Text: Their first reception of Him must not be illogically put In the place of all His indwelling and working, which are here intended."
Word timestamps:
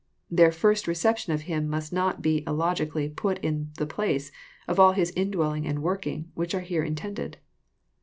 Their 0.31 0.51
first 0.51 0.87
reception 0.87 1.31
of 1.31 1.41
Him 1.43 1.69
must 1.69 1.93
not 1.93 2.23
be 2.23 2.43
illogically 2.47 3.07
put 3.07 3.37
In 3.45 3.69
the 3.77 3.85
place 3.85 4.31
of 4.67 4.79
all 4.79 4.93
His 4.93 5.13
indwelling 5.15 5.67
and 5.67 5.83
working, 5.83 6.31
which 6.33 6.55
are 6.55 6.61
here 6.65 6.83
intended." 6.83 7.37